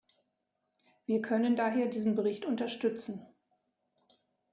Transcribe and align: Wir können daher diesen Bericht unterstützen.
Wir 1.05 1.21
können 1.21 1.55
daher 1.55 1.85
diesen 1.85 2.15
Bericht 2.15 2.45
unterstützen. 2.47 3.23